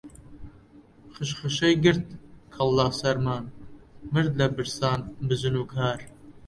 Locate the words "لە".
2.77-2.85, 4.39-4.47